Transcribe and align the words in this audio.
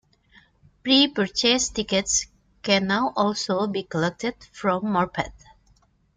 Pre-purchased 0.81 1.75
tickets 1.75 2.25
can 2.63 2.87
now 2.87 3.13
also 3.15 3.67
be 3.67 3.83
collected 3.83 4.33
from 4.51 4.81
Morpeth. 4.85 5.43